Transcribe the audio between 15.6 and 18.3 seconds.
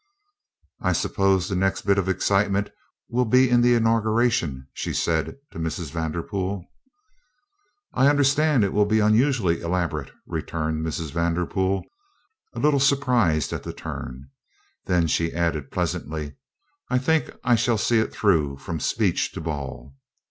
pleasantly: "I think I shall see it